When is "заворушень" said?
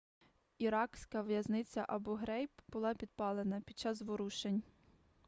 3.97-4.63